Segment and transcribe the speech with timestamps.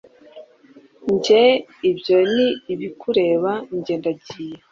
[1.13, 1.43] Njye
[1.89, 4.57] ibyo ni ibikureba njye ndagiye